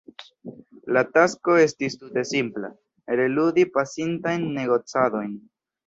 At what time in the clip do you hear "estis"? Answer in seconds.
1.65-1.99